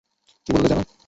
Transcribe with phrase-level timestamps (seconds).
[0.47, 0.79] কী বললে যেন?